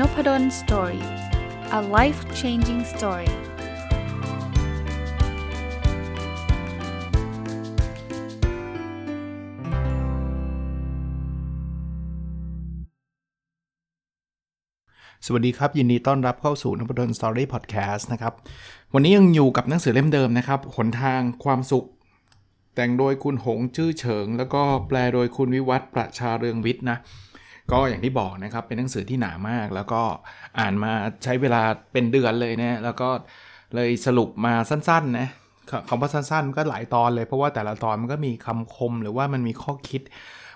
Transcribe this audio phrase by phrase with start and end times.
[0.00, 1.04] Nopadol's Story
[1.78, 3.30] a life changing story
[15.26, 18.32] สวัสดีครับ ยินดีต้อนรับเข้าสู่นพดล Story พอดแคสต์นะครับ
[18.94, 21.86] วันนี้ยังอยู่กับหนังสือเล่มเดิมนะครับ หนทางความสุข
[22.74, 26.98] แต่งโดยคุณหงชื่อเฉิง แล้วก็แปลโดยคุณวิวัฒน์ประชาเรืองวิทย์นะ
[27.72, 30.02] ก็อย่างที่บอกนะครับเป็นหนังสือที่หนามาก แล้วก็
[30.58, 30.92] อ่านมา
[31.24, 33.08] ใช้เวลาเป็นเดือนเลยนะแล้วก็
[33.74, 35.28] เลยสรุปมาสั้นๆนะ
[35.88, 40.02] คำว่าสั้นๆก็หลายตอนเลยเพราะว่าแต่ละตอนมันก็มีคำคมหรือว่ามันมีข้อคิด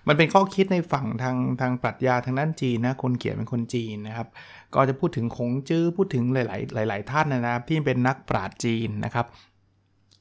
[0.09, 4.29] มันเป็นข้อคิดในฝั่งทางทางปรัชญาทางด้านจีนนะคนเขียนเป็นคนจีนนะครับ
[4.75, 6.39] ก็จะพูดถึงคงจื้อพูดถึงห
[6.77, 9.27] ลาย ๆ หลาย ๆ ท่านนะครับ ที่เป็นนักปราชญ์จีนนะครับ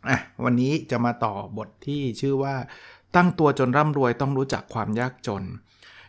[0.09, 2.55] อะวันนี้จะมาต่อบทที่ชื่อว่า
[3.15, 5.43] ตั้งตัวจนร่ำรวยต้องรู้จักความยากจน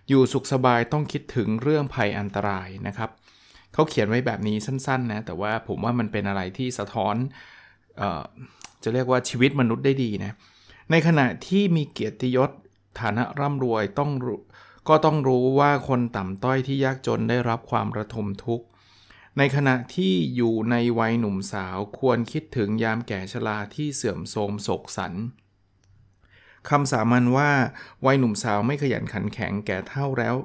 [0.08, 3.10] อยู่สุขสบายต้องคิดถึงเรื่องภัยอันตรายนะครับ
[3.72, 7.14] เขาเขียนไว้แบบนี้สั้นๆนะแต่ว่าผมว่ามันเป็นอะไรที่สะท้อน
[8.00, 8.22] ออ
[8.82, 10.32] จะเรียกว่าชีวิตมนุษย์ได้ดีนะ
[10.90, 12.50] ในขณะที่มีเกียรติยศ
[13.00, 14.10] ฐานะร่ำรวยต้อง
[14.88, 18.66] ก็ต้องรู้ว่าคนต่ำต้อยที่ยากจนได้รับความระทมทุกข์
[19.38, 25.12] ในขณะที่อยู่ในวัยหนุ่มสาวควรคิดถึงยามแก่ชราที่เสื่อมโทรมโศกสัน
[26.68, 27.50] คำสามัญว่า
[28.06, 30.36] วัยหนุ่มสาวไม่ขยันขันแข็งแก่เท่าแล้ว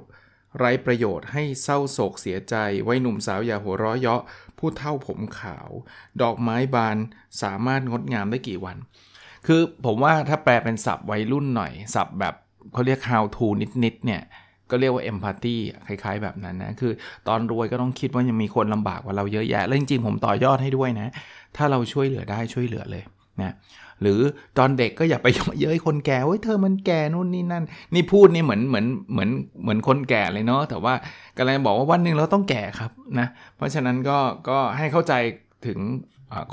[0.58, 2.56] ไร้ประโยชน์ให้เศร้าโศกเสียใจ
[2.88, 4.22] วัยหนุ่มสาวอย่าหัวเราะเยาะ
[4.58, 5.70] ผู้เท่าผมขาว
[6.22, 6.98] ดอกไม้บาน
[7.42, 8.78] สามารถงดงามได้กี่วัน
[9.48, 12.34] คือผมว่าถ้าแปลเป็นศัพท์วัยรุ่นหน่อยศัพท์แบบ
[12.74, 13.46] เขาเรียก how to
[13.84, 14.22] นิดๆเนี่ย
[14.70, 15.56] ก็เรียกว่า empathy
[15.88, 16.92] คล้ายๆ แบบนั้นนะ คือ
[17.28, 21.08] ตอนรวยก็ต้องคิดว่ายังมีคนลำบากกว่าเราเยอะแยะ แล้วจริงๆ ผมต่อยอดให้ด้วยนะ
[21.56, 23.04] ถ้าเราช่วยเหลือได้ช่วยเหลือเลย
[23.42, 23.54] นะ
[24.06, 24.22] หรือ
[24.58, 25.28] ตอนเด็กก็อย่าไป
[25.60, 29.30] เย้ยคนแก่เฮ้ยเธอมันแก่นู่นนี่นั่น นี่พูดนี่เหมือนเหมือนเหมือน
[29.64, 30.94] เหมือนคนแก่เลยเนาะแต่ว่า
[31.38, 34.18] กำลังบอกว่าวันหนึ่งเราต้องแก่ครับนะเพราะฉะนั้นก็
[34.50, 35.14] ก็ให้เข้าใจ
[35.66, 35.80] ถึง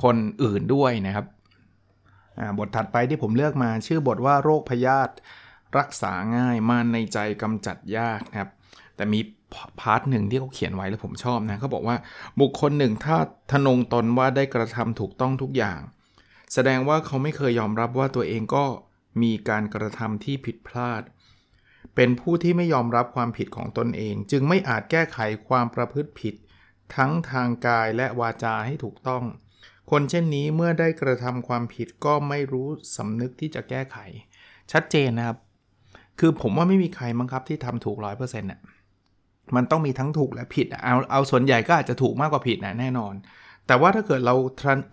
[0.02, 1.26] คนอื่นด้วยนะครับ
[2.58, 5.12] บทถัดไปที่ผมเลือกมาชื่อบทว่าโรคพยาธิ
[5.78, 8.50] รักษาง่ายมารในใจกำจัดยากครับ
[8.96, 9.20] แต่มี
[9.80, 11.96] part หนึ่งที่เขาเขียนไว้แล้วผมชอบนะเขาบอกว่า
[12.40, 13.16] บุคคลหนึ่งถ้า
[13.52, 15.80] ทนงตนว่าได้กระทำถูกต้องทุกอย่าง
[16.52, 18.64] แสดงว่าเขาไม่เคยยอมรับว่าตัวเองก็
[19.22, 21.02] มีการกระทำที่ผิดพลาด
[21.94, 25.18] เป็นผู้ที่ไม่ยอมรับความผิดของตนเอง จึงไม่อาจแก้ไข
[25.48, 26.34] ความประพฤติผิด
[26.96, 29.24] ทั้งทางกายและวาจาให้ถูกต้อง
[29.90, 33.96] คนเช่นนี้เมื่อได้กระทำความผิดก็ไม่รู้สำนึกที่จะแก้ไข
[34.72, 35.38] ชัดเจนนะครับ
[36.18, 38.60] คือผมว่าไม่มีใครมั้งครับที่ทำถูกร้อยเปอร์เซ็นต์น่ะ
[39.56, 43.14] มันต้องมีทั้งถูกและผิดเอาเอาส่วนใหญ่ก็อาจจะถูกมากกว่าผิดนะแน่นอน
[43.66, 44.34] แต่ว่าถ้าเกิดเรา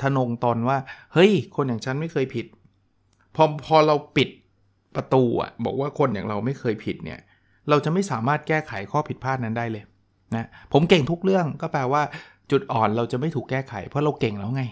[0.01, 0.77] ทะนงตอนว่า
[1.13, 2.45] เฮ้ย คนอย่างฉันไม่เคยผิด
[3.35, 4.29] พอพอเราปิด
[4.95, 7.19] ประตูอะบอกว่าคนอย่างเราไม่เคยผิดเนี่ย
[7.69, 9.83] เราจะไม่สามารถแก้ไขข้อผิดพลาดนั้นได้เลย
[10.35, 12.01] นะผมเก่งทุกเรื่องก็แปลว่า
[12.51, 14.63] จุดอ่อนเราจะไม่ถูกแก้ไข เพราะเราเก่งแล้วไง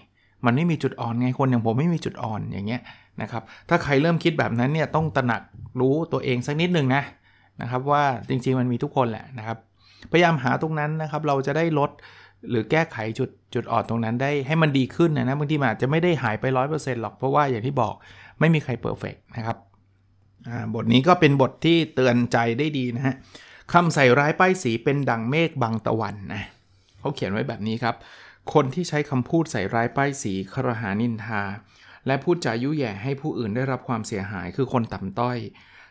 [0.46, 2.82] มันไม่มีจุดอ่อนไงคนอย่างผมไม่มีจุดอ่อนอย่างเงี้ย
[3.22, 5.42] นะครับถ้าใครเริ่มคิดแบบนั้นเนี่ยต้องตระหนัก
[5.80, 7.02] รู้ตัวเองสักนิดนึงนะ
[7.62, 9.58] นะครับว่าจริงๆมันมีทุกคนแหละนะครับ
[10.12, 11.90] พยายามหาตรงนั้นนะครับเราจะได้ลด
[12.50, 17.94] หรือแก้ไขจุดจุดอ่อนตรงนั้นได้ให้มันดีขึ้นนะนะบางทีอาจจะไม่ได้หายไป 100%หรอกเพราะว่าอย่างที่บอก
[18.40, 19.56] ไม่มีใครเพอร์เฟกนะครับ
[20.74, 23.14] บทนี้ก็เป็นบทที่เตือนใจได้ดีนะฮะ
[23.72, 26.42] คำใส่ร้ายป้ายสีเป็นดังเมฆบังตะวันนะ
[27.00, 27.94] เขาเขียนไว้แบบนี้ครับ
[28.54, 31.42] คนที่ใช้คำพูดใส่ร้ายป้ายสีครหานินทา
[32.06, 35.38] และพูดจายุแย่ให้ผู้อื่นได้รับความเสียหายคือคนต่ำต้อย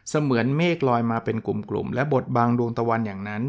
[0.10, 3.44] เสมือนเมฆลอยมาเป็นกลุ่มๆและบทบางดวงตะวันอย่างนั้น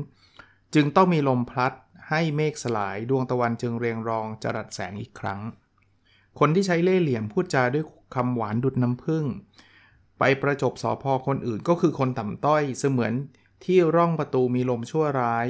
[0.75, 1.72] จึงต้องมีลมพลัด
[2.11, 5.41] ให้เมฆสลายดวงตะวันจึงเรียงรองจรัสแสงอีกครั้ง
[6.39, 9.25] คนที่ใช้เล่ห์เหลี่ยมพูดจาด้วยคำหวานดุดน้ำผึ้ง
[10.19, 13.13] ไปประจบสอพอคนอื่นก็คือคนต่ำต้อยเสมือน
[13.65, 15.47] ที่ร่องประตูมีลมชั่วร้าย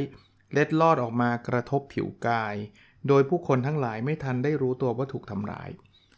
[0.53, 2.55] เล็ดลอดออกมากระทบผิวกาย
[3.09, 5.71] โดยผู้คนทั้งหลายไม่ทันได้รู้ตัวว่าถูกทำร้าย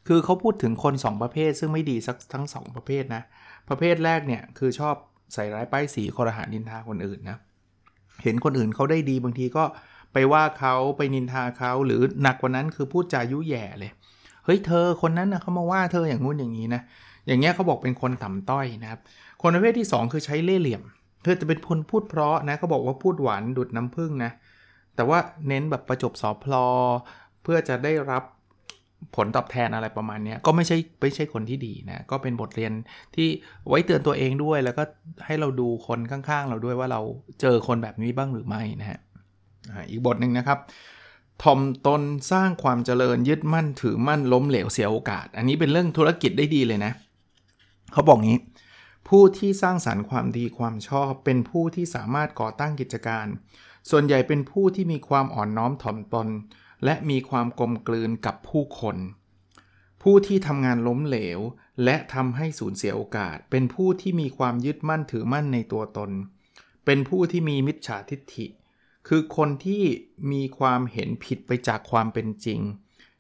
[0.09, 3.23] คือเขาพูดถึงคน 2 ประเภทซึ่งไม่ดีสักทั้ง 2 ประเภทนะ
[3.69, 4.95] ประเภทแรกเนี่ยคือชอบ
[5.35, 7.39] ใส่ร้ายป้ายสีคอรหานินทาคนอื่นนะ
[8.23, 9.65] เห็นคนอื่นเขาได้ดีบางทีก็
[10.13, 13.91] ไปว่าเขาไปนินทาเขาหรือหนักกว่านั้นคือพูดจายุแย่เลย
[14.45, 16.83] เฮ้ยเธอคนนั้นนะเขามาว่าเธออย่างงู้นอย่างนี้นะ
[17.27, 19.01] อย่างเงี้ยเขาบอกเป็นคนต่ำต้อยนะครับ
[19.43, 20.83] คนประเภทที่ 2 คือใช้เล่ห์เหลี่ยม
[21.23, 24.31] เธอจะเป็นคนพูดเพราะนะเขาบอกว่าพูดหวานดุดน้ำผึ้งนะ
[24.97, 25.19] แต่ว่า
[25.49, 26.67] เน้นแบบประจบสอพลอ
[27.43, 28.25] เพื่อจะได้รับ
[29.17, 32.73] ผลตอบแทนอะไรประมาณนี้ก็ไม่ใช่ไม่ใช่คนที่ดีนะก็เป็นบทเรียน
[33.17, 33.29] ที่
[33.69, 34.83] ไว้เตือนตัวเองด้วย แล้วก็
[35.27, 37.01] ให้เราดูคนข้างๆ เราด้วยว่าเรา
[37.41, 39.01] เจอคนแบบนี้บ้างหรือไม่นะฮะ
[39.91, 40.59] อีกบทหนึ่งนะครับ
[41.43, 42.03] ทอมตน
[42.33, 46.93] สร้างความเจริญยึดมั่นถือมั่นล้มเหลวเสียโอกาส อันนี้เป็นเรื่องธุรกิจได้ดีเลยนะ
[47.93, 48.39] เขาบอกงี้
[49.09, 53.27] ผู้ที่สร้างสารรค์ความดีความชอบ เป็นผู้ที่สามารถก่อตั้งกิจการ
[53.91, 56.29] ส่วนใหญ่เป็นผู้ที่มีความอ่อนน้อมถ่อมตน
[56.85, 58.97] และมีความกลมกลืนกับผู้คน
[60.03, 61.41] ผู้ที่ทำงานล้มเหลว
[61.85, 66.11] และทำให้สูญเสียโอกาส เป็นผู้ที่มีความยึดมั่นถือมั่นในตัวตน
[66.85, 68.47] เป็นผู้ที่มีมิจฉาทิฐิ
[69.13, 69.83] คือคนที่
[70.33, 72.61] มีความเห็นผิดไปจากความเป็นจริง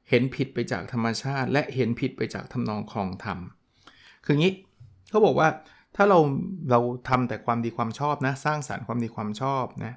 [0.09, 3.39] เห็นผิดไปจากธรรมชาติ และเห็นผิดไปจากทำนองคลองธรรม
[4.25, 4.53] คืองี้
[5.11, 5.49] เขาบอกว่า
[5.97, 6.19] ถ้าเรา
[6.71, 9.95] เราทำแต่ความดีความชอบนะ สร้างสารรค์ความดีความชอบนะ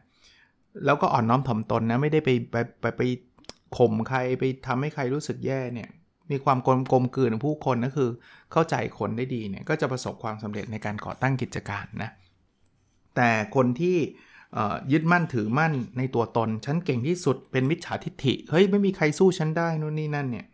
[0.86, 3.01] แล้วก็อ่อนน้อมถ่อมตนนะไม่ได้ไปไปไปไป
[3.78, 5.90] ข่มใครไปทำให้ใครรู้สึกแย่เนี่ย
[6.31, 8.10] มีความกลมกลมกลืนผู้คนก็คือ
[8.51, 12.10] เข้าใจคนได้ดีเนี่ยก็จะประสบความสำเร็จในการก่อตั้งกิจการนะ
[13.16, 13.98] แต่คนที่
[14.92, 20.46] ยึดมั่นถือมั่นในตัวตน ฉันเก่งที่สุดเป็นมิจฉาทิฏฐิ เฮ้ย ไม่มีใครสู้ฉันได้นู่นนี่นั่นเนี่ย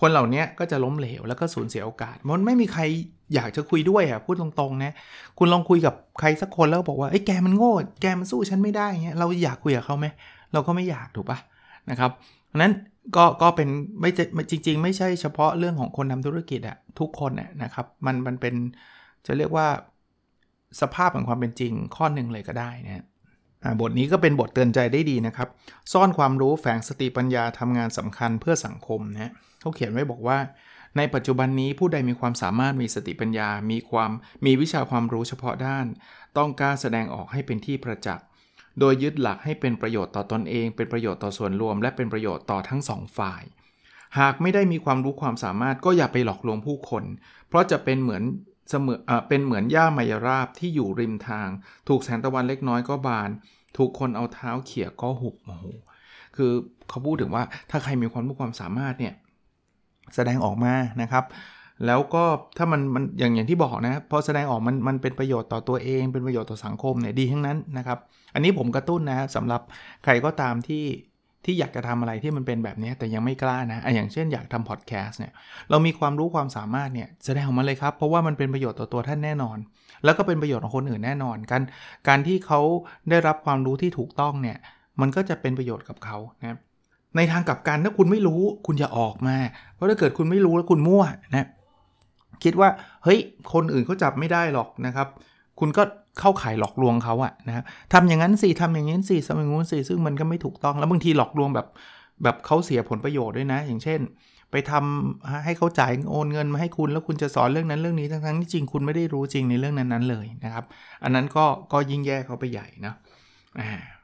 [0.00, 2.82] คนเหล่านี้ก็จะล้มเหลวแล้วก็สูญเสียโอกาส มันไม่มีใคร
[3.34, 4.92] อยากจะคุยด้วยอะพูดตรงๆนะ
[5.38, 10.06] คุณลองคุยกับใครสักคนแล้วบอกว่าไอ้แกมันโง่ แกมันสู้ฉันไม่ได้เงี้ย เราอยากคุยกับเขาไหม
[10.52, 11.38] เราก็ไม่อยากถูกปะ
[11.90, 12.10] นะครับ
[12.56, 12.72] นั้น
[13.16, 13.68] ก็ก็เป็น
[14.00, 14.10] ไม่
[14.50, 18.54] จริง ๆ ไม่ใช่เฉพาะเรื่องของคนทาธุรกิจอะทุกคนน่ยนะครับมันมันเป็น
[19.26, 19.66] จะเรียกว่า
[20.80, 23.04] สภาพของความเป็นจริงข้อหนึ่งเลยก็ได้นะ
[23.80, 25.48] บทนี้ก็เป็นบทเตือนใจได้ดีนะครับ
[25.92, 30.38] ซ่อนความรู้แฝงสติปัญญาทำงานสำคัญเพื่อสังคมนะเขาเขียนไว้บอกว่า
[30.96, 34.10] ในปัจจุบันนี้ผู้ใดมีความสามารถมีสติปัญญา มีความ
[34.46, 35.86] มีวิชาความรู้เฉพาะด้าน
[36.36, 38.26] ต้องกล้าแสดงออกให้เป็นที่ประจักษ์
[38.80, 43.42] โดยยึดหลักให้เป็นประโยชน์ต่อตอนเอง เป็นประโยชน์ต่อส่วนรวม และเป็นประโยชน์ต่อทั้งสองฝ่าย
[44.18, 47.04] หากไม่ได้มีความรู้ความสามารถก็อย่าไปหลอกลวงผู้คน
[47.48, 48.22] เพราะจะเป็นเหมือน
[48.70, 48.98] เสมอ
[49.28, 51.48] เป็นเหมือนหญ้ามายราบที่อยู่ริมทาง
[51.88, 53.30] ถูกแสงตะวันเล็กน้อยก็บาน
[53.76, 55.64] ถูกคนเอาเท้าเขี่ยก็หุบโอ้โห
[56.36, 56.50] คือ
[56.88, 59.14] เขาพูดถึงว่าถ้าใครมีความรู้ความสามารถเนี่ย
[60.14, 61.24] แสดงออกมานะครับ
[61.86, 62.24] แล้วก็
[62.58, 67.98] ถ้ามันมันอย่างอย่างที่บอกนะพอแสดงออกมันมันเป็นประโยชน์ต่อตัวเองเป็นประโยชน์ต่อสังคมเนี่ยดีทั้งนั้นนะครับ
[68.34, 69.62] อันนี้ผมกระตุ้นนะสำหรับ
[70.04, 70.84] ใครก็ตามที่
[71.46, 75.32] ที่อยากจะทำอะไรที่มันเป็นแบบนี้แต่ยังไม่กล้านะอย่างเช่นอยากทำพอดแคสต์เนี่ย
[75.70, 79.58] เรามีความรู้ความสามารถเนี่ยแสดงออกมาเลยครับ เพราะว่ามันเป็นประโยชน์ต่อตัวท่านแน่นอน
[80.04, 81.62] แล้วก็เป็นประโยชน์ของคนอื่นแน่นอนการ
[82.08, 82.60] การที่เขา
[83.10, 84.58] ได้รับความรู้ที่ถูกต้องเนี่ย
[85.00, 86.58] มันก็จะเป็นประโยชน์กับเขานะ
[87.16, 89.36] ในทางกลับกันถ้าคุณไม่รู้คุณอย่าออกมา
[89.74, 91.04] เพราะถ้าเกิดคุณไม่รู้แล้วคุณมั่ว
[91.36, 91.46] นะ
[92.44, 92.68] คิดว่า
[93.04, 93.18] เฮ้ย
[93.52, 95.08] คนอื่นเขาจับไม่ได้หรอกนะครับ
[95.60, 95.82] คุณก็
[96.20, 101.66] เข้าข่ายหลอกลวงเขาอะนะครับทำอย่างนั้นสิทำอย่างนี้สิทำอย่างนู้นสิซึ่งมันก็ไม่ถูกต้องแล้วบางทีหลอกลวงแบบ
[102.22, 104.00] แบบเขาเสียผลประโยชน์ด้วยนะ อย่างเช่น
[104.50, 110.64] ไปทำให้เขาจ่ายโอนเงินมาให้คุณแล้วคุณจะสอนเรื่องนั้นเรื่องนี้ทั้งๆที่จริงคุณไม่ได้รู้จริงในเรื่องนั้นๆเลยนะครับ
[111.02, 112.94] อันนั้นก็ก็ยิ่งแย่เขาไปใหญ่นะ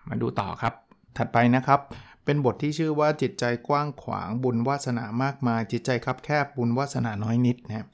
[0.09, 0.75] มาดูต่อครับ
[1.19, 1.81] ถัดไปนะครับ
[2.25, 7.87] เป็นบทที่ชื่อว่าจิตใจกว้างขวางบุญวาสนามากมาย จิตใจคับแคบบุญวาสนาน้อยนิดนะ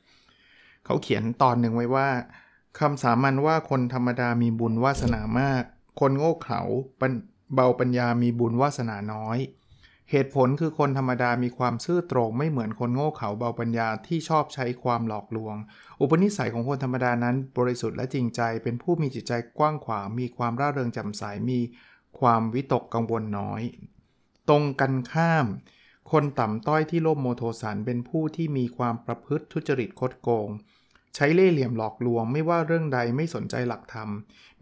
[0.84, 2.06] เขาเขียนตอนหนึ่งไว้ว่า
[2.81, 5.63] คำสามัญว่าคนธรรมดามีบุญวาสนามาก
[6.01, 6.63] คนโง่เขลา
[7.55, 9.39] เบาปัญญามีบุญวาสนาน้อย
[10.11, 15.55] เหตุผลคือคนธรรมดามีความซื่อตรงไม่เหมือนคนโง่เขลาเบาปัญญาที่ชอบใช้ความหลอกลวง
[16.01, 21.61] อุปนิสัยของคนธรรมดานั้น บริสุทธิ์และจริงใจ เป็นผู้มีจิตใจกว้างขวางมีความร่าเริงจำใส มี
[22.21, 23.63] ความวิตกกังวลน้อย
[24.49, 25.47] ตรงกันข้าม
[26.13, 30.49] คนต่ำต้อยที่โลภโมโทสันเป็นผู้ที่มีความประพฤติทุจริตคดโกง
[31.14, 34.08] ใช้เล่ห์เหลี่ยมหลอกลวง ไม่ว่าเรื่องใดไม่สนใจหลักธรรม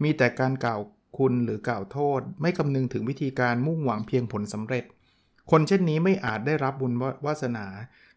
[0.03, 0.79] มีแต่การกล่าว
[1.17, 4.83] คุณหรือกล่าวโทษ ไม่คำนึงถึงวิธีการมุ่งหวังเพียงผลสำเร็จ
[5.51, 6.93] คนเช่นนี้ไม่อาจได้รับบุญ
[7.25, 7.65] วาสนา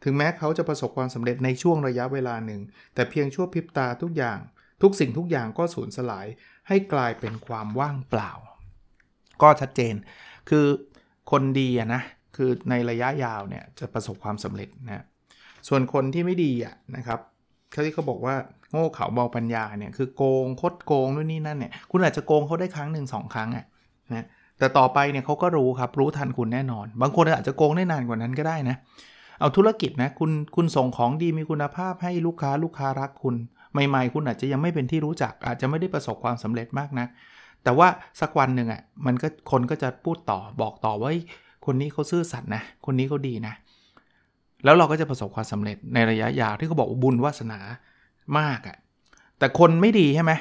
[0.04, 2.60] ถึงแม้เขาจะประสบความสำเร็จในช่วงระยะเวลาหนึ่ง
[2.94, 4.38] แต่เพียงชั่วพริบตาทุกอย่าง
[4.82, 6.26] ทุกสิ่งทุกอย่างก็สูญสลาย
[6.68, 8.32] ให้กลายเป็นความว่างเปล่า
[9.42, 9.94] ก็ชัดเจน
[10.50, 10.66] คือ
[11.30, 12.02] คนดีนะ
[12.37, 15.04] คือในระยะยาวเนี่ยจะประสบความสำเร็จนะ
[15.68, 17.20] ส่วนคนที่ไม่ดีอะนะครับ
[17.70, 18.34] เขาที่เขาบอกว่า
[18.70, 23.64] โง่เขาเบาปัญญาเนี่ยคือโกงคดโกงนู่นนี่นั่นเนี่ยคุณอาจจะโกงเขาได้ครั้งหนึ่งสองครั้งอะ
[24.14, 24.24] นะ
[24.58, 28.76] แต่ต่อไปเนี่ยเขาก็รู้ครับรู้ทันคุณแน่นอน บางคนอาจจะโกงได้นานกว่านั้นก็ได้นะ
[29.40, 33.34] เอาธุรกิจนะคุณคุณส่งของดีมีคุณภาพให้ลูกค้าลูกค้ารักคุณ
[33.72, 37.06] ใหม่ๆ คุณอาจจะยังไม่เป็นที่รู้จัก อาจจะไม่ได้ประสบความสำเร็จมากนะ
[37.64, 37.88] แต่ว่า
[38.20, 41.10] สักวันหนึ่งอะมันก็คนก็จะพูดต่อบอกต่อว่า
[41.66, 43.54] คนนี้เขาซื่อสัตย์นะ คนนี้เขาดีนะ
[44.64, 47.61] แล้วเราก็จะประสบความสำเร็จในระยะยาวที่เขาบอกบุญวาสนา
[48.38, 48.76] มากอะ่ะ
[49.38, 50.33] แต่คนไม่ดีใช่ไหม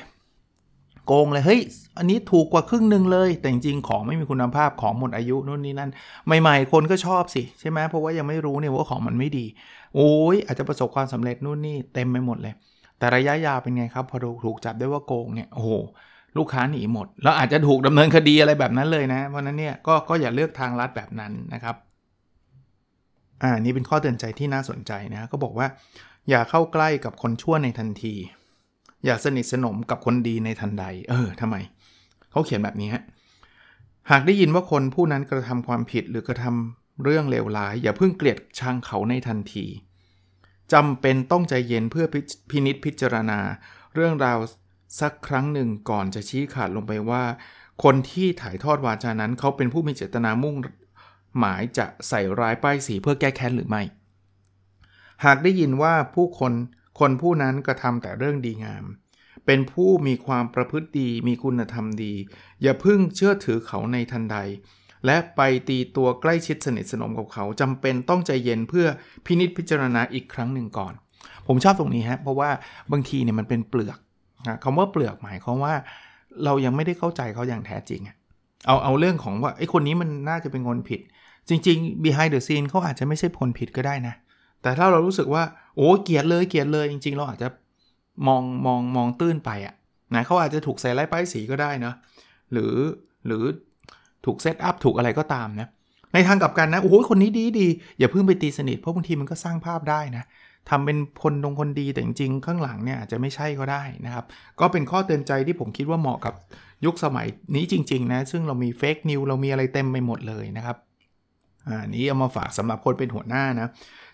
[1.05, 1.61] โกงเลยเฮ้ย
[1.97, 5.91] อันนี้ถูกกว่าครึ่งหนึ่งเลย แต่จริงๆของไม่มีคุณภาพของหมดอายุนู่นนี่นั่น
[6.41, 9.45] ใหม่ๆ คนก็ชอบสิใช่ไหมเพราะว่ายังไม่รู้เนี่ยว่าของมันไม่ดี
[9.95, 12.53] โอ้ยอาจจะประสบความสำเร็จนู่นนี่เต็มไปหมดเลย
[12.99, 15.69] แต่ระยะยาวเป็นไงครับ พอถูกจับได้ว่าโกงเนี่ยโอ้โห
[16.37, 21.75] ลูกค้าหนีหมด แล้วอาจจะถูกดำเนินคดีอะไรแบบนั้นเลยนะ เพราะนั้นเนี่ยก็ก็อย่าเลือกทางลัดแบบนั้นนะครับ
[23.43, 25.67] อ่านี่เป็นข้อเตือนใจที่น่าสนใจนะก็บอกว่า
[26.29, 28.13] อย่าเข้าใกล้กับคนชั่วในทันที
[29.05, 31.55] อย่าสนิทสนมกับคนดีในทันใด เออทำไม
[32.31, 33.03] เขาเขียนแบบนี้ฮะ
[34.11, 39.65] หากได้ยินว่าคนผู้นั้นกระทำความผิดหรือกระทำเรื่องเลวร้าย อย่าเพิ่งเกลียดชังเขาในทันที
[40.73, 42.05] จำเป็นต้องใจเย็นเพื่อ
[42.49, 43.39] พินิษพิจารณา
[43.95, 44.39] เรื่องราว
[44.99, 47.23] สักครั้งหนึ่งก่อนจะชี้ขาดลงไปว่า
[47.83, 50.55] คนที่ถ่ายทอดวาจานั้น เขาเป็นผู้มีเจตนามุ่ง
[51.39, 53.81] หมายจะใส่ร้ายป้ายสีเพื่อแก้แค้นหรือไม่
[55.25, 56.53] หากได้ยินว่าผู้คน
[56.99, 58.85] คนผู้นั้นกระทำแต่เรื่องดีงาม
[59.45, 62.13] เป็นผู้มีความประพฤติดีมีคุณธรรมดี
[62.61, 64.37] อย่าพึ่งเชื่อถือเขาในทันใด
[65.05, 68.87] และไปตีตัวใกล้ชิดสนิทสนมกับเขาจำเป็นต้องใจเย็นเพื่อ
[69.25, 70.93] พินิษพิจารณาอีกครั้งหนึ่งก่อน
[71.47, 72.49] ผมชอบตรงนี้ฮะเพราะว่า
[72.91, 73.99] บางทีเนี่ยมันเป็นเปลือก
[74.63, 75.73] คำว่าเปลือกหมายความว่า
[76.43, 78.01] เรายังไม่ได้เข้าใจเขาอย่างแท้จริง
[78.65, 81.01] เอาเอาเรื่องของว่าไอ้คนนี้มันน่าจะเป็นคนผิด
[81.49, 84.15] จริง ๆ behind the scene เขาอาจจะไม่ใช่คนผิดก็ได้นะ
[84.61, 85.43] แต่ถ้าเรารู้สึกว่า
[85.75, 87.47] โอ้เกลียดเลยเกลียดเลยจริง ๆ เราอาจจะ
[88.27, 89.75] มองมองมองตื้นไปอะ
[90.15, 91.93] นะเขาอาจจะถูกใส่ไล่ป้ายสีก็ได้นะ
[92.51, 92.73] หรือ
[93.25, 93.43] หรือ
[94.25, 95.67] ถูกเซตอัพถูกอะไรก็ตามนะ
[96.13, 97.67] ในทางกลับกันนะโอ้คนนี้ดีดี
[97.99, 100.23] อย่าเพิ่งไปตีสนิทเพราะบางทีมันก็สร้างภาพได้นะ
[100.69, 104.25] ทำเป็นคนดงคนดีแต่จริงๆข้างหลังเนี่ยอาจจะไม่ใช่ก็ได้นะครับ
[104.59, 106.33] ก็เป็นข้อเตือนใจที่ผมคิดว่าเหมาะกับ
[106.85, 110.77] ยุคสมัยนี้จริง ๆ นะ ซึ่งเรามีเฟกนิวเรามีอะไรเต็มไปหมดเลยนะครับ
[111.69, 113.69] อ่านี้เอามาฝากสำหรับคนเป็นหัวหน้านะ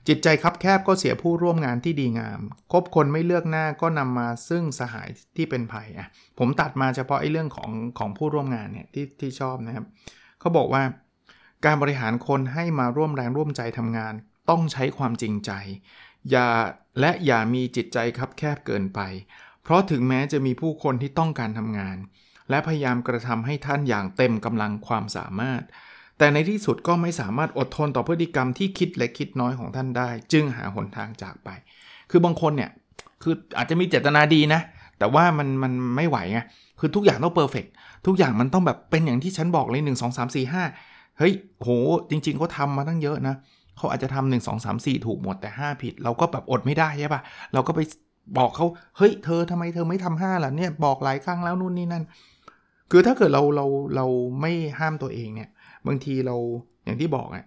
[0.08, 2.40] จิตใจคับแคบก็เสียผู้ร่วมงานที่ดีงาม
[2.72, 6.08] คบคนไม่เลือกหน้าก็นำมาซึ่งสหายที่เป็นภัยอะ
[6.40, 9.86] ผมตัดมาเฉพาะไอ้เรื่องของของผู้ร่วมงานเนี่ยที่ที่ชอบนะครับ
[10.40, 10.84] เขาบอกว่า
[11.66, 14.14] การบริหารคนให้มาร่วมแรงร่วมใจทำงาน
[14.50, 15.52] ต้องใช้ความจริงใจ
[16.32, 16.50] อย่า
[17.00, 19.00] และอย่ามีจิตใจคับแคบเกินไป
[19.64, 21.98] เพราะถึงแม้จะมีผู้คนที่ต้องการทำงาน
[22.50, 25.62] และพยายามกระทำให้ท่านอย่างเต็มกำลังความสามารถ
[26.18, 31.50] แต่ในที่สุดก็ไม่สามารถอดทนต่อพฤติกรรมที่คิดและคิดน้อยของท่านได้ จึงหาหนทางจากไป
[32.12, 32.72] คือบางคนเนี่ย
[33.24, 34.62] คืออาจจะมีเจตนาดีนะ
[35.00, 36.40] แต่ว่ามันมันไม่ไหวไง
[36.80, 37.66] คือทุกอย่างต้องเพอร์เฟก
[38.06, 41.70] ทุกอย่างมันต้องแบบเป็นอย่างที่ฉันบอกเลย 1 2 3 4 5 เฮ้ยโห
[42.10, 43.36] จริงๆเขาทำมาตั้งเยอะนะ
[43.78, 47.22] เขาอาจจะทำหนึ่งสองสามสี่ถูกหมดแต่ 5 ผิด เราก็แบบอดไม่ได้ใช่ปะ
[47.54, 47.80] เราก็ไป
[48.38, 48.66] บอกเขา
[48.98, 52.04] เฮ้ยเธอทำไมเธอไม่ทำห้าล่ะเนี่ยบอกหลายครั้งแล้วนู่นนี่นั่น
[52.92, 54.06] คือถ้าเกิดเราเราเรา
[54.42, 55.50] ไม่ห้ามตัวเองเนี่ย
[55.88, 56.36] บางทีเรา
[56.86, 57.46] อย่างที่บอกอะ่ะ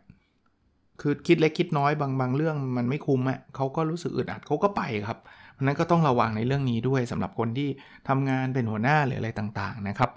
[1.00, 5.18] คือคิดเล็กคิดน้อยบางบางเรื่องมันไม่คุ้มอะ่ะเขาก็รู้สึกอึดอัดเขาก็ไปครับ
[5.52, 7.68] เพราะนั้นก็ต้องระวังในเรื่องนี้ด้วยสำหรับคนที่
[8.09, 10.11] ทำงานเป็นหัวหน้าหรืออะไรต่างๆนะครับ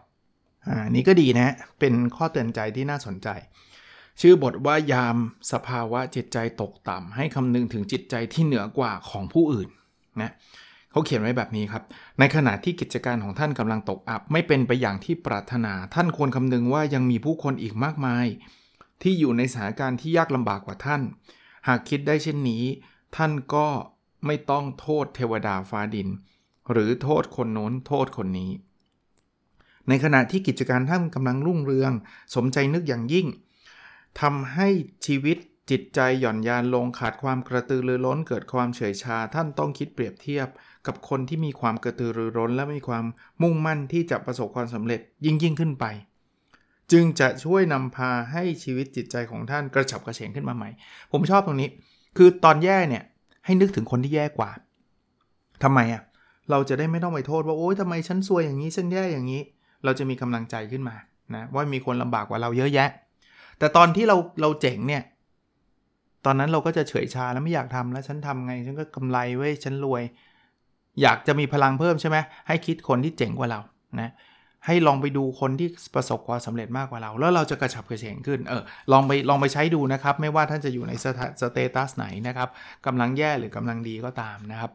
[0.68, 3.28] อ่านี้ก็ดีนะเป็นข้อเตือนใจที่น่าสนใจ
[4.22, 5.16] ชื่อบทว่ายาม
[5.52, 9.70] สภาวะจิตใจตกต่ำให้คำนึงถึงจิตใจที่เหนือกว่าของผู้อื่น
[10.22, 10.32] นะ
[10.92, 11.84] เขาเขียนไว้แบบนี้ครับ
[12.20, 18.26] ในขณะที่กิจการของท่านกำลังตกอับ ไม่เป็นไปอย่างที่ปรารถนา ท่านควรคำนึงว่ายังมีผู้คนอีกมากมาย
[19.02, 21.02] ที่อยู่ในสถานการณ์ที่ยากลำบากกว่าท่าน
[21.68, 22.64] หากคิดได้เช่นนี้
[23.16, 23.68] ท่านก็
[24.26, 26.08] ไม่ต้องโทษเทวดาฟ้าดิน
[26.72, 28.52] หรือโทษคนโน้นโทษคนนี้
[29.88, 31.92] ในขณะที่กิจการท่านกำลังรุ่งเรือง
[32.36, 33.28] สมใจนึกอย่างยิ่ง
[34.22, 34.68] ทำให้
[35.06, 35.38] ชีวิต
[35.72, 40.48] จิตใจหย่อนยานลงขาดความกระตือรือร้นเกิดความเฉยชา ท่านต้องคิดเปรียบเทียบ
[40.88, 43.06] กับคนที่มีความกระตือรือร้น และมีความ
[43.42, 45.86] มุ่งมั่นที่จะประสบความสำเร็จยิ่งยิ่งขึ้นไป
[46.92, 50.70] จึงจะช่วยนำพาให้ชีวิตจิตใจของท่านกระฉับกระเฉงขึ้นมาใหม่
[51.12, 51.70] ผมชอบตรงนี้
[52.18, 53.04] คือตอนแย่เนี่ย
[53.46, 54.50] ให้นึกถึงคนที่แย่กว่า
[55.64, 56.02] ทำไมอะ่ะ
[56.52, 59.42] เราจะได้ไม่ต้องไปโทษว่าโอ๊ยทำไมฉันซวยอย่างนี้ฉันแย่อย่างนี้
[59.84, 60.96] เราจะมีกำลังใจขึ้นมา
[61.36, 62.90] นะว่ามีคนลำบากกว่าเราเยอะแยะ
[63.60, 65.04] แต่ตอนที่เราเราเจ๋งเนี่ย
[66.26, 70.04] ตอนนั้นเราก็จะเฉยชาแล้วไม่อยากทำแล้วฉันทำไง ฉันก็กำไรเว้ยฉันรวย
[71.02, 72.18] อยากจะมีพลังเพิ่มใช่ไหม
[72.48, 73.60] ให้คิดคนที่เจ๋งกว่าเรา
[74.02, 74.12] นะ
[74.66, 80.94] ให้ลองไปดูคนที่ประสบความสำเร็จมากกว่าเรา แล้วเราจะกระฉับกระเฉงขึ้นเออลองไปลองไปใช้ดูนะครับ ไม่ว่าท่านจะอยู่ใน
[81.42, 82.50] สเตตัสไหนนะครับ
[82.86, 84.72] กำลังแย่หรือกำลังดีก็ตามนะครับ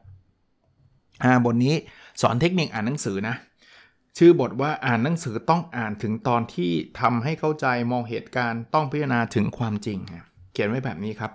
[1.24, 1.74] อ่าบทนี้
[2.22, 3.36] สอนเทคนิคอ่านหนังสือนะ
[4.18, 6.70] ชื่อบทว่าอ่านหนังสือต้องอ่านถึงตอนที่
[7.00, 9.98] ทำให้เข้าใจมองเหตุการณ์ต้องพิจารณาถึงความจริง
[10.52, 11.32] เขียนไว้แบบนี้ครับ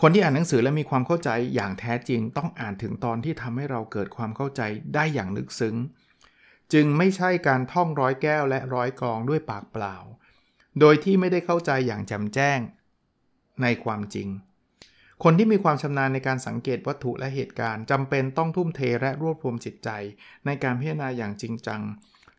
[0.00, 4.62] คนที่อ่านหนังสือและมีความเข้าใจอย่างแท้จริง ต้องอ่านถึงตอนที่ทำให้เราเกิดความเข้าใจ
[4.94, 5.76] ได้อย่างลึกซึ้ง
[6.72, 9.96] จึงไม่ใช่การท่องร้อยแก้วและร้อยกรองด้วยปากเปล่า
[10.80, 12.58] โดยที่ไม่ได้เข้าใจอย่างแจ่มแจ้ง
[13.62, 14.28] ในความจริง
[15.24, 19.90] คนที่มีความชำนาญในการสังเกตวัตถุและเหตุการณ์จำเป็นต้องทุ่มเทและรวบรวมจิตใจ
[20.46, 21.82] ในการพิจารณาอย่างจริงจัง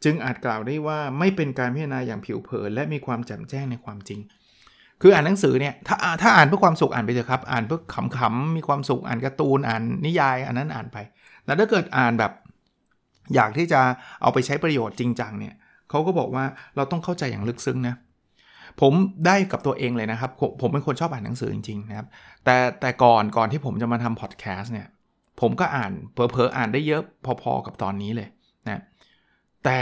[0.04, 4.20] จึงอาจกล่าวได้ว่าไม่เป็นการพิจารณาอย่างผิวเผิน และมีความแจ่มแจ้งในความจริง
[5.02, 7.80] คืออ่านหนังสือเนี่ยถ้าถ้าอ่านเพื่อความสุขอ่านไปเถอะครับ อ่านเพื่อ
[8.18, 10.98] ขำๆมีความสุขอ่านการ์ตูนอ่านนิยาย อันนั้นอ่านไป
[11.46, 12.32] แต่ถ้าเกิดอ่านแบบ
[13.36, 13.82] อยากที่จะ
[14.22, 15.54] เอาไปใช้ประโยชน์จริงจังเนี่ย
[15.90, 17.96] เขาก็บอกว่าเราต้องเข้าใจอย่างลึกซึ้งนะ
[18.82, 18.94] ผม
[19.26, 22.08] ได้กับตัวเองเลยนะครับผมเป็นคนชอบอ่านหนังสือจริงๆนะครับ
[22.46, 24.88] แต่แต่ก่อนก่อนที่ผมจะมาทำพอดแคสต์เนี่ย
[25.42, 27.04] ผมก็อ่านเพอเพออ่านได้เยอะ
[27.42, 28.28] พอๆกับตอนนี้เลย
[28.68, 28.82] นะ
[29.64, 29.78] แต่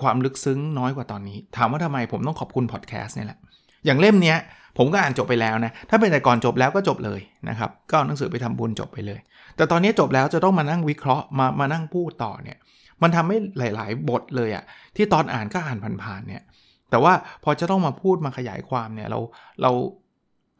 [0.00, 3.38] ความลึกซึ้งน้อยกว่าตอนนี้ ถามว่าทำไมผมต้องขอบคุณพอดแคสต์เนี่ยแหละ
[3.86, 4.38] อย่างเล่มเนี้ย
[4.78, 9.20] ผมก็อ่านจบไปแล้วนะ ถ้าเป็นแต่ก่อนจบแล้วก็จบเลยนะครับ ก็เอาหนังสือไปทำบุญจบไปเลย
[9.56, 12.58] แต่ตอนนี้จบแล้วจะต้องมานั่งวิเคราะห์มามานั่งพูดต่อเนี่ย
[13.02, 14.64] มันทำให้หลาย ๆ บทเลยอะ
[14.96, 16.42] ที่ตอนอ่านก็อ่านผ่านๆเนี่ย
[16.90, 17.12] แต่ว่า
[17.44, 19.18] พอจะต้องมาพูดมาขยายความเนี่ยเรา
[19.62, 19.70] เรา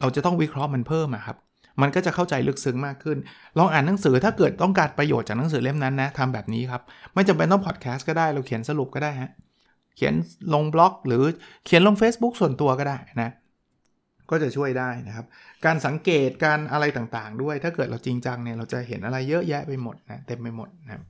[0.00, 1.36] เราจะต้องวิเคราะห์มันเพิ่มอะครับ
[1.82, 3.18] มันก็จะเข้าใจลึกซึ้งมากขึ้น
[3.58, 6.82] ลองอ่านหนังสือถ้าเกิดต้องการประโยชน์จากหนังสือเล่มนั้นนะทำแบบนี้ครับ
[7.14, 9.30] ไม่จำเป็นต้องพอดแคสต์ก็ได้ เราเขียนสรุปก็ได้ฮะ
[9.96, 10.14] เขียน
[10.54, 11.24] ลงบล็อก หรือ
[11.64, 13.30] เขียนลง Facebook ส่วนตัวก็ได้นะ
[14.30, 15.26] ก็จะช่วยได้นะครับ
[15.64, 21.02] การสังเกตการอะไรต่างๆ ด้วย ถ้าเกิดเราจริงจังเนี่ยเราจะเห็นอะไรเยอะแยะไปหมดนะเต็มไปหมดนะ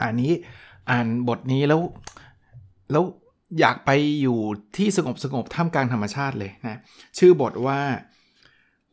[0.00, 0.32] อันนี้
[0.90, 1.80] อ่านบทนี้แล้ว
[2.92, 3.04] แล้ว
[3.60, 3.90] อยากไป
[4.22, 4.38] อยู่
[4.76, 6.80] ที่สงบสงบท่ามกลางธรรมชาติเลยนะ
[7.18, 7.80] ชื่อบทว่า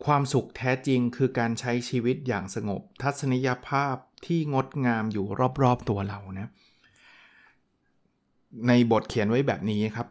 [0.06, 5.26] ความสุขแท้จริงคือการใช้ชีวิตอย่างสงบ ทัศนียภาพที่งดงามอยู่
[5.64, 6.48] รอบๆตัวเรานะ
[8.68, 10.08] ในบทเขียนไว้แบบนี้ครับ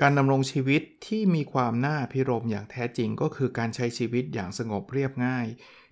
[0.00, 5.46] การดำรงชีวิตที่มีความน่าพิรมอย่างแท้จริงก็คือการใช้ชีวิตอย่างสงบเรียบง่าย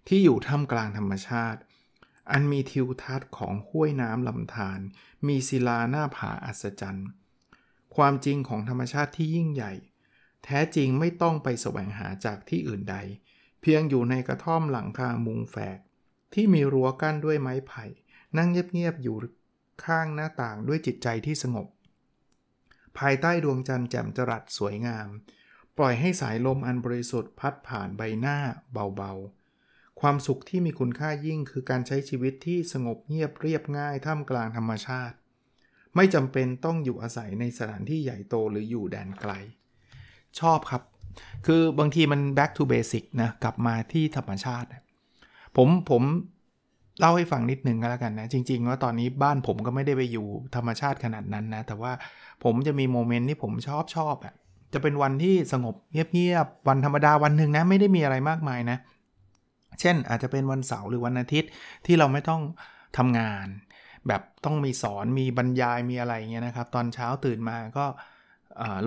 [0.08, 1.60] ที่อยู่ท่ามกลางธรรมชาติ
[2.30, 4.80] อันมีทิวทัศน์ของห้วยน้ำลำธาร
[5.26, 7.08] มีศิลาหน้าผาอัศจรรย์
[7.96, 9.72] ความจริงของธรรมชาติที่ยิ่งใหญ่
[10.44, 12.96] แท้จริงไม่ต้องไปแสวงหาจากที่อื่นใด
[13.60, 15.78] เพียงอยู่ในกระท่อมหลังคามุงแฝก
[16.34, 17.84] ที่มีรั้วกั้นด้วยไม้ไผ่
[18.36, 19.16] นั่งเงียบๆอยู่
[19.84, 21.66] ข้างหน้าต่างด้วยจิตใจที่สงบ
[22.98, 25.08] ภายใต้ดวงจันทร์แจ่มจรัสสวยงาม
[25.76, 28.38] ปล่อยให้สายลมอันบริสุทธิ์พัดผ่านใบหน้า
[28.72, 35.16] เบาๆ ความสุขที่มีคุณค่ายิ่งคือการใช้ชีวิตที่สงบเงียบเรียบง่ายท่ามกลางธรรมชาติ
[35.96, 39.32] ไม่จำเป็นต้องอยู่อาศัยในสถานที่ใหญ่โตหรืออยู่แดนไกล
[40.40, 40.82] ชอบครับ
[41.46, 44.68] คือบางทีมัน back to basic นะกลับมาที่ธรรมชาติ
[45.56, 46.02] ผมผม
[47.00, 50.26] เล่าให้ฟังนิดนึงก็แล้วกันนะ จริง ๆ ว่าตอนนี้บ้านผมก็ไม่ได้ไปอยู่
[50.56, 51.92] ธรรมชาติขนาดนั้นนะ แต่ว่า
[52.44, 54.34] ผมจะมีโมเมนต์ที่ผมชอบชอบอะ่ะ
[54.72, 58.78] จะเป็นวันที่สงบเงียบๆวันธรรมดาวันหนึ่งนะ ไม่ได้มีอะไรมากมายนะ
[59.80, 61.50] เช่นอาจจะเป็นวันเสาร์หรือวันอาทิตย์
[61.86, 62.42] ที่เราไม่ต้อง
[62.98, 63.46] ทำงาน
[64.08, 67.86] แบบต้องมีสอนมีบรรยายมีอะไรเงี้ยนะครับ ตอนเช้าตื่นมาก็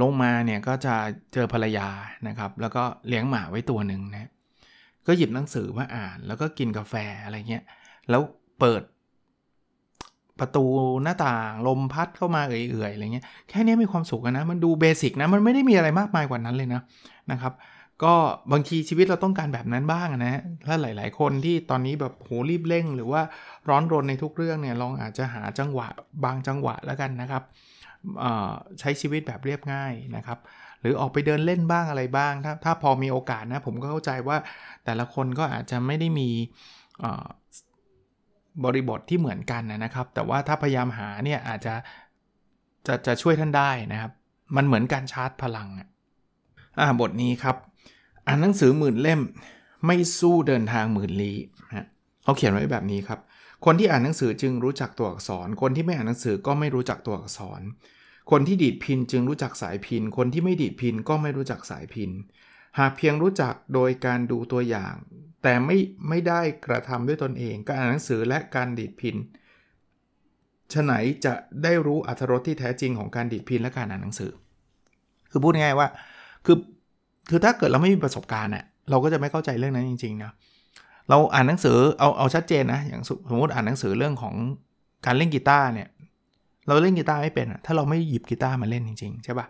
[0.01, 0.95] ลงมาเนี่ยก็จะ
[1.33, 1.87] เจอภรรยา
[2.27, 4.29] นะครับ แล้วก็เลี้ยงหมาไว้ตัวหนึ่งนะ
[5.07, 7.63] ก็หยิบหนังสือมาอ่าน แล้วก็กินกาแฟอะไรเงี้ย
[8.11, 8.21] แล้ว
[8.59, 8.81] เปิด
[10.39, 10.65] ประตู
[11.03, 16.81] หน้าต่างลมพัดเข้ามาเอื่อยๆอะไรเงี้ยแค่นี้มีความสุขนะ มันดูเบสิกนะ มันไม่ได้มีอะไรมากมายกว่านั้นเลยนะ
[17.31, 17.53] นะครับ
[18.03, 18.13] ก็
[18.51, 23.21] บางทีชีวิตเราต้องการแบบนั้นบ้างนะถ้าหลาย ๆ คนที่ตอนนี้แบบโหรีบเร่ง หรือว่า
[23.69, 25.87] ร้อนรนในทุกเรื่องเนี่ยลองอาจจะหาจังหวะ
[26.23, 27.43] บางจังหวะแล้วกันนะครับ
[28.79, 30.39] ใช้ชีวิตแบบเรียบง่ายนะครับ
[30.81, 34.37] หรือออกไปเดินเล่นบ้างอะไรบ้าง ถ้าถ้าพอมีโอกาสนะผมก็เข้าใจว่า
[34.85, 36.29] แต่ละคนก็อาจจะไม่ได้มี
[38.65, 41.75] บริบทที่เหมือนกันนะครับ แต่ว่าถ้าพยายามหาเนี่ยอาจจะ
[42.87, 44.11] จะจะช่วยท่านได้นะครับ
[44.55, 45.69] มันเหมือนการชาร์จพลัง
[46.79, 47.55] อ่าบทนี้ครับ
[48.27, 49.21] อ่านหนังสือหมื่นเล่ม
[49.85, 51.37] ไม่สู้เดินทางหมื่นลี้
[51.67, 51.87] นะ
[52.23, 53.19] เขาเขียนไว้แบบนี้ครับ
[53.65, 57.61] คนที่อ่านหนังสือจึงรู้จักตัวอักษร คนที่ไม่อ่านหนังสือก็ไม่รู้จักตัวอักษร
[58.31, 62.11] คนที่ดีดพินจึงรู้จักสายพิน คนที่ไม่ดีดพินก็ไม่รู้จักสายพิน
[62.79, 64.95] หากเพียงรู้จักโดยการดูตัวอย่าง
[65.43, 65.77] แต่ไม่
[66.09, 69.15] ไม่ได้กระทำด้วยตนเอง การอ่านหนังสือและการดีดพิน
[70.73, 70.93] ฉไหน
[71.25, 74.31] จะได้รู้อัธรสที่แท้จริงของการดีดพินและการอ่านหนังสือ
[75.31, 75.87] คือพูดง่ายว่า
[76.45, 76.57] คือ
[77.29, 80.31] คือถ้าเกิดเราไม่มีประสบการณ์เนี่ยเราก็จะไม่เข้าใจเรื่องนั้นจริงๆนะ
[81.09, 84.35] เราอ่านหนังสือเอาเอาชัดเจนนะอย่างสมมติอ่านหนังสือเรื่องของ
[85.05, 85.87] การเล่นกีตาร์เนี่ย
[86.67, 89.47] เราเล่นกีตาร์ไม่เป็นถ้าเราไม่หยิบกีตาร์มาเล่นจริงๆใช่ปะ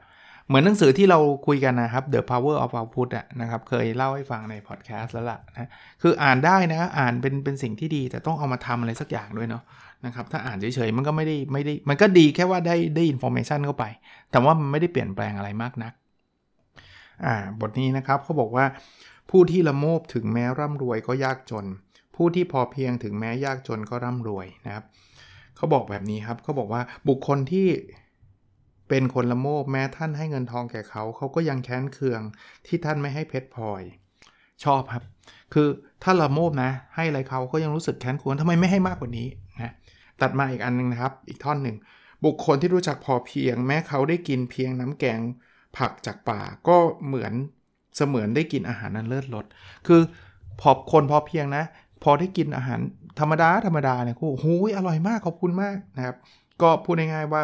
[0.47, 5.69] เหมือนหนังสือที่เราคุยกันนะครับ The Power of Output อะนะครับ เคยเล่าให้ฟังในพอดแคสต์แล้วล่ะนะ
[6.01, 9.63] คืออ่านได้นะอ่านเป็นเป็นสิ่งที่ดี แต่ต้องเอามาทำอะไรสักอย่างด้วยเนาะ
[10.05, 13.85] นะครับถ้าอ่านเฉยๆมันก็ไม่ได้ไม่ได้มันก็ดีแค่ว่าได้ได้ information เข้าไป
[14.31, 15.93] แต่ว่ามันไม่ได้เปลี่ยนแปลงอะไรมากนัก
[17.25, 18.65] อ่าบทนี้นะครับเขาบอกว่า
[19.29, 21.65] ผู้ที่ละโมบถึงแม้ร่ำรวยก็ยากจน
[22.15, 24.85] ผู้ที่พอเพียงถึงแม้ยากจนก็ร่ำรวยนะครับ
[25.57, 27.67] เขาบอกแบบนี้ครับเขาบอกว่าบุคคลที่
[28.93, 32.21] เป็นคนละโมบแม้ท่านให้เงินทองแก่เขา เขาก็ยังแค้นเคือง
[32.67, 33.81] ที่ท่านไม่ให้เพชรพลอย
[34.63, 35.03] ชอบครับ
[35.53, 35.67] คือ
[36.03, 39.73] ถ้าละโมบนะ ให้อะไรเขาก็ยังรู้สึกแค้นคืองทำไมไม่ให้มากกว่านี้นะ
[40.21, 41.77] ตัดมาอีกอันนึงนะครับ อีกท่อนหนึ่ง
[42.25, 45.19] บุคคลที่รู้จักพอเพียง แม้เขาได้กินเพียงน้ำแกง
[45.77, 46.77] ผักจากป่าก็
[47.07, 47.33] เหมือน
[47.95, 49.45] เสมือนได้กินอาหารนั้นเลิศรส
[49.87, 50.01] คือ
[50.61, 51.63] พอคนพอเพียงนะ
[52.03, 52.79] พอได้กินอาหาร
[53.19, 54.45] ธรรมดาธรรมดาเนี่ยโอ้โห
[54.77, 56.15] อร่อยมากขอบคุณมากนะครับ
[56.61, 57.41] ก็พูดง่ายๆว่า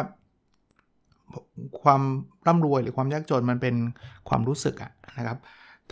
[1.82, 2.02] ความ
[2.46, 3.74] ร่ำรวยหรือความยากจนมันเป็น
[4.28, 5.38] ความรู้สึกอะนะครับ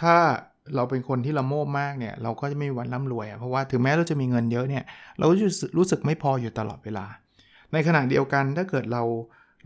[0.01, 0.14] ถ้า
[0.77, 4.85] เราเป็นคนที่ละโมบมากเนี่ย เราก็จะไม่มีวันร่ำรวยอะเพราะว่าถึงแม้เราจะมีเงินเยอะเนี่ย
[5.18, 5.35] เราก็
[5.79, 7.07] รู้สึกไม่พออยู่ตลอดเวลา
[7.72, 9.03] ในขณะเดียวกันถ้าเกิดเรา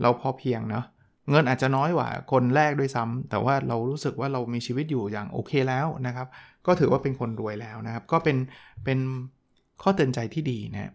[0.01, 0.85] เราพอเพียงเนาะ
[1.29, 6.27] เงินอาจจะน้อยกว่าคนแรกด้วยซ้ำแต่ว่าเรารู้สึกว่าเรามีชีวิตอยู่อย่างโอเคแล้วนะครับ
[6.65, 8.37] ก็ถือว่าเป็นคนรวยแล้วนะครับ ก็เป็น
[8.83, 8.99] เป็น
[9.81, 10.91] ข้อเตือนใจที่ดีนะ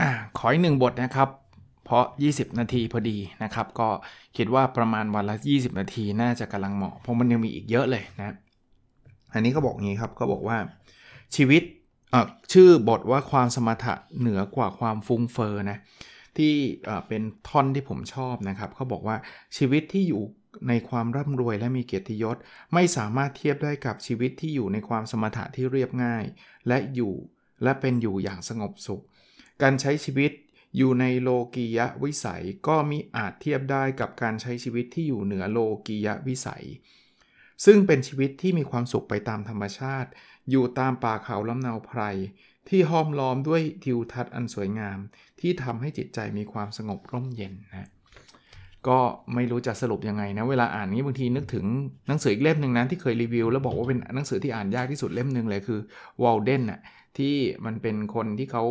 [0.00, 1.28] อ่าขออีกหนึ่งบทนะครับ
[1.84, 3.88] เพราะ 20 นาทีพอดีนะครับ ก็
[4.36, 8.34] คิดว่าประมาณวันละ 20 นาทีน่าจะกำลังเหมาะ เพราะมันยังมีอีกเยอะเลยนะ
[9.34, 10.58] อันนี้ก็บอกงี้ครับ ก็บอกว่า
[11.36, 11.62] ชีวิต
[12.52, 15.78] ชื่อบทว่าความสมถะเหนือกว่าความฟุ้งเฟอ้อนะ
[16.36, 16.54] ที่
[17.08, 19.16] เป็นท่อนที่ผมชอบนะครับเขาบอกว่า
[19.56, 20.22] ชีวิตที่อยู่
[20.68, 22.36] ในความร่ำรวยและมีเกียรติยศ
[22.74, 26.24] ไม่สามารถเทียบได้กับชีวิตที่อยู่ในความสมถะที่เรียบง่าย
[26.68, 27.14] และอยู่
[27.62, 29.02] และเป็นอยู่อย่างสงบสุข
[29.62, 30.30] การใช้ชีวิต
[30.76, 36.64] อยู่ในโลกียะวิสัยก็มิอาจเทียบได้กับการใช้ชีวิตที่อยู่เหนือโลกียะวิสัย
[37.64, 40.10] ซึ่งเป็นชีวิตที่มีความสุขไปตามธรรมชาติ
[40.50, 42.00] อยู่ตามป่าเขาลำนาไพร
[42.68, 44.98] ที่ห้อมล้อมด้วยทิวทัศน์อันสวยงาม
[45.40, 47.88] ที่ทำให้จิตใจมีความสงบร่มเย็นนะ
[48.88, 48.98] ก็
[49.34, 51.66] ไม่รู้จะสรุปยังไงนะ เวลาอ่านนี้บางทีนึกถึง
[52.08, 55.80] หนังสืออีกเล่มหนึ่งนะที่เคยรีวิว แล้วบอกว่าเป็นหนังสือที่อ่านยากที่สุดเล่มหนึ่งเลยคือ
[56.22, 56.80] วอลเดนน่ะ
[57.18, 57.34] ที่
[57.64, 58.64] มันเป็นคนที่เขา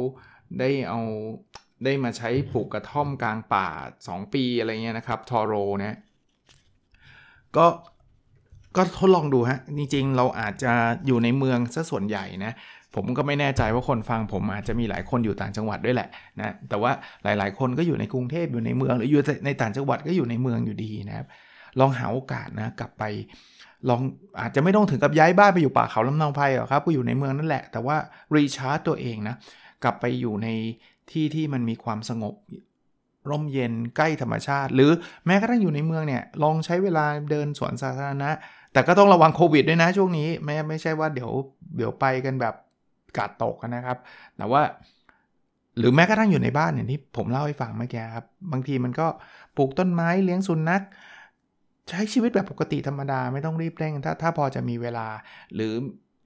[0.60, 1.02] ได้เอา
[1.86, 3.68] ได้มาใช้ปลูกกระท่อมกลางป่า
[4.02, 5.98] 2 ปีอะไรเงี้ยนะครับทอโรเนะ
[7.58, 7.66] ก็
[8.76, 10.74] ก็ทดลองดูฮะ จริงๆ เราอาจจะ
[11.08, 12.54] อยู่ในเมืองซะส่วนใหญ่นะ
[12.96, 16.92] ผมก็ไม่แน่ใจว่าคนฟังผมอาจจะมีหลายคนอยู่ต่างจังหวัดด้วยแหละนะ แต่ว่า
[17.24, 21.28] หลายๆ คนก็อยู่ในกรุงเทพอยู่ในเมืองหรืออยู่ในต่างจังหวัดก็อยู่ในเมืองอยู่ดีนะครับ
[21.80, 23.04] ลองหาโอกาสนะกลับไป
[23.90, 24.02] ลอง
[24.42, 27.96] อาจจะไม่ต้องถึงกับย้ายบ้านไปอยู่ป่าเขาลำนาไพรหรอกครับก็อยู่ในเมืองนั่นแหละ แต่ว่า
[28.36, 29.36] รีชาร์จตัวเองนะ
[29.84, 30.48] กลับไปอยู่ใน
[31.12, 32.36] ที่ที่มันมีความสงบ
[33.30, 34.92] ร่มเย็นใกล้ธรรมชาติ หรือ
[35.26, 38.30] แม้กระทั่งอยู่ในเมืองเนี่ยลองใช้เวลาเดินสวนสาธารณะ
[38.74, 41.32] แต่ก็ต้องระวังโควิดด้วยนะช่วงนี้ไม่ไม่ใช่ว่าเดี๋ยว
[41.78, 42.56] เดี๋ยวไปกันแบบ
[43.18, 43.98] กาดตกนะครับ
[44.38, 44.62] แต่ว่า
[45.78, 49.08] หรือแม้กระทั่งอยู่ในบ้านอย่างที่ผมเล่าให้ฟังเมื่อกี้ครับ บางทีมันก็
[49.58, 50.84] ปลูกต้นไม้เลี้ยงสุนัข
[51.90, 55.08] ใช้ชีวิตแบบปกติธรรมดาไม่ต้องรีบเร่งถ้าถ้าพอจะมีเวลา
[55.56, 55.74] หรือ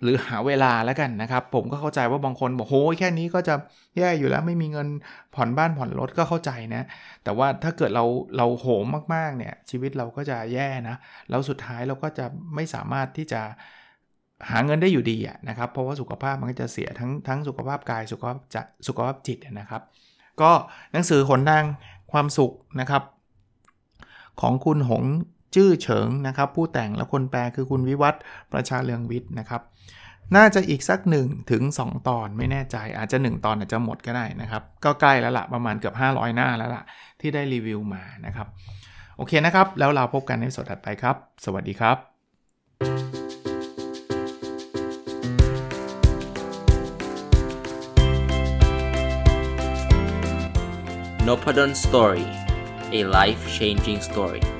[0.03, 3.55] หรือหาเวลาแล้วกันนะครับ ผมก็เข้าใจว่าบางคนบอกโหแค่นี้ก็จะ
[3.97, 4.87] แย่อยู่แล้วไม่มีเงิน
[5.35, 6.83] ผ่อนบ้านผ่อนรถก็เข้าใจนะ
[7.23, 8.05] แต่ว่าถ้าเกิดเรา
[8.37, 10.95] เราโหมมากๆเนี่ยชีวิตเราก็จะแย่นะ
[11.29, 13.41] แล้วสุดท้ายเราก็จะไม่สามารถที่จะ
[14.49, 18.57] หาเงินได้อยู่ดีนะครับ เพราะว่าสุขภาพมันก็จะเสียทั้งทั้งสุขภาพกายสุขภาพจ
[18.87, 19.81] สุขภาพจิตนะครับ
[20.41, 20.51] ก็
[20.91, 21.63] หนังสือขนทาง
[22.11, 23.03] ความสุขนะครับ
[24.41, 25.03] ของคุณหง
[25.55, 28.15] จื้อเฉิงนะครับ ผู้แต่งและคนแปลคือคุณวิวัฒ
[28.53, 29.61] ประชาเลืองวิทย์นะครับ
[30.35, 36.83] น่าจะอีกสัก1ถึง2ตอนไม่แน่ใจอาจจะ 1 ตอนอาจจะหมดก็ได้นะครับ ก็ใกล้แล้วละประมาณเกือบ 500 หน้าแล้วล่ะ
[37.21, 38.47] ที่ได้รีวิวมานะครับ
[39.17, 41.97] โอเคนะครับ แล้วเราพบกันในสดถัดไปครับ สวัสดีครับ
[51.27, 52.27] n o p a d o n Story
[52.97, 54.56] a life changing story